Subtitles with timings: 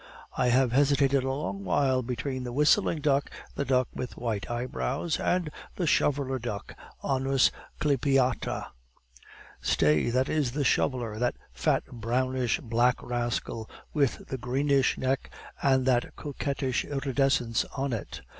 [0.35, 5.19] I have hesitated a long while between the whistling duck, the duck with white eyebrows,
[5.19, 6.73] and the shoveler duck
[7.07, 8.65] (anas clypeata).
[9.61, 15.85] Stay, that is the shoveler that fat, brownish black rascal, with the greenish neck and
[15.85, 18.21] that coquettish iridescence on it.